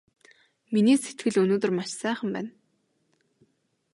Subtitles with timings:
[0.73, 2.51] Миний сэтгэл өнөөдөр маш сайхан байна!